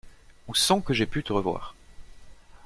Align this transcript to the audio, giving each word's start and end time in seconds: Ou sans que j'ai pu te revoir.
Ou 0.47 0.55
sans 0.55 0.81
que 0.81 0.95
j'ai 0.95 1.05
pu 1.05 1.21
te 1.21 1.31
revoir. 1.31 1.75